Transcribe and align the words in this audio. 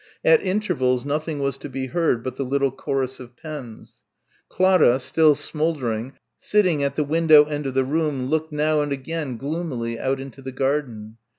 At 0.25 0.41
intervals 0.43 1.05
nothing 1.05 1.41
was 1.41 1.59
to 1.59 1.69
be 1.69 1.85
heard 1.85 2.23
but 2.23 2.35
the 2.35 2.43
little 2.43 2.71
chorus 2.71 3.19
of 3.19 3.37
pens. 3.37 3.97
Clara, 4.49 4.97
still 4.97 5.35
smouldering, 5.35 6.13
sitting 6.39 6.83
at 6.83 6.95
the 6.95 7.03
window 7.03 7.43
end 7.43 7.67
of 7.67 7.75
the 7.75 7.85
room 7.85 8.25
looked 8.25 8.51
now 8.51 8.81
and 8.81 8.91
again 8.91 9.37
gloomily 9.37 9.99
out 9.99 10.19
into 10.19 10.41
the 10.41 10.51
garden. 10.51 11.17